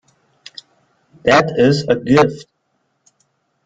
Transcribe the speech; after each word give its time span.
That 1.25 1.53
is 1.59 1.83
a 1.87 1.95
gift. 1.95 2.47